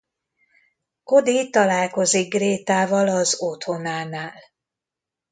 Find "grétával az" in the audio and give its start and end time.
2.33-3.35